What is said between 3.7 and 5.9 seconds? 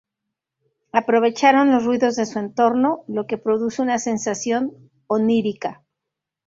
una sensación onírica.